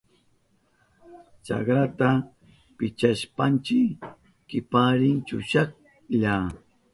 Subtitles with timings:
[1.45, 2.09] Chakrata
[2.77, 3.79] pichashpanchi
[4.49, 6.33] kiparin chushahlla.